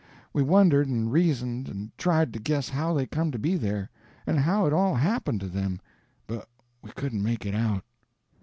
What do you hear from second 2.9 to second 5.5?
they come to be there, and how it all happened to